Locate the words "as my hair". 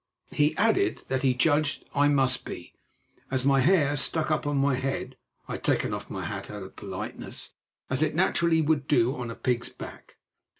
3.29-3.95